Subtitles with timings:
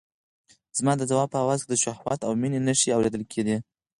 [0.77, 3.57] زما د ځواب په آواز کې د شهوت او مينې نښې اورېدل کېدې.